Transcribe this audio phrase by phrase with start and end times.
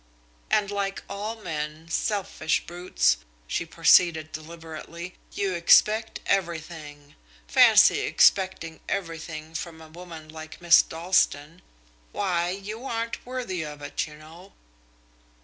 [0.49, 7.13] "And like all men selfish brutes!" she proceeded deliberately "you expect everything.
[7.47, 11.61] Fancy expecting everything from a woman like Miss Dalstan!
[12.13, 14.53] Why, you aren't worthy of it, you know."